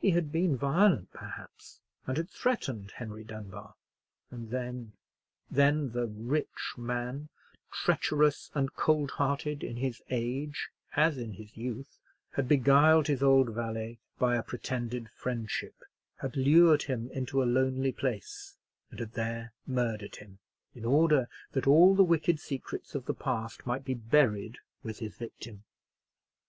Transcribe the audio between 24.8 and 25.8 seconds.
with his victim.